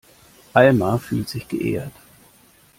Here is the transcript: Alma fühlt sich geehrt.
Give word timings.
Alma 0.55 0.97
fühlt 0.97 1.29
sich 1.29 1.47
geehrt. 1.47 1.91